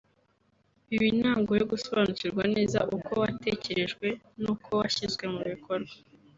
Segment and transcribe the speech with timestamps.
[0.89, 4.07] biba intango yo gusobanukirwa neza uko watekerejwe
[4.41, 5.93] n’uko washyizwe mu bikorwa